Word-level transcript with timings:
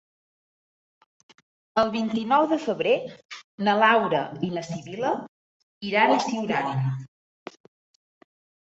El 1.81 1.91
vint-i-nou 1.97 2.47
de 2.55 2.59
febrer 2.65 2.95
na 3.69 3.77
Laura 3.83 4.25
i 4.49 4.51
na 4.57 4.67
Sibil·la 4.73 5.15
iran 5.93 6.19
a 6.19 6.21
Siurana. 6.29 6.95